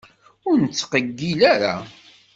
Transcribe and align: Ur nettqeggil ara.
Ur 0.49 0.55
nettqeggil 0.59 1.39
ara. 1.53 1.75